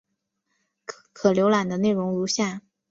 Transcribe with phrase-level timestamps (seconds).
[1.13, 2.63] 可浏览的内容如下。